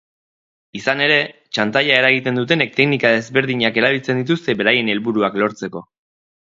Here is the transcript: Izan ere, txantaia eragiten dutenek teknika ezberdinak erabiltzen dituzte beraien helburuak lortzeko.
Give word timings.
Izan 0.79 1.03
ere, 1.07 1.17
txantaia 1.57 1.99
eragiten 2.03 2.41
dutenek 2.41 2.73
teknika 2.81 3.13
ezberdinak 3.19 3.81
erabiltzen 3.83 4.25
dituzte 4.25 4.61
beraien 4.65 4.93
helburuak 4.97 5.41
lortzeko. 5.45 5.89